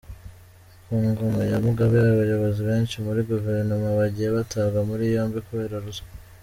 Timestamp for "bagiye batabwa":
3.99-4.79